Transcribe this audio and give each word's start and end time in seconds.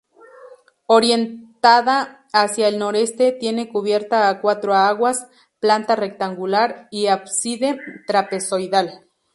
Orientada 0.87 2.25
hacia 2.33 2.67
el 2.67 2.79
Noreste, 2.79 3.31
tiene 3.33 3.69
cubierta 3.69 4.29
a 4.29 4.41
cuatro 4.41 4.73
aguas, 4.73 5.27
planta 5.59 5.95
rectangular 5.95 6.87
y 6.89 7.05
ábside 7.05 7.77
trapezoidal. 8.07 9.05